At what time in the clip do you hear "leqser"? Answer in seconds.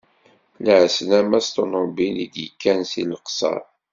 3.11-3.61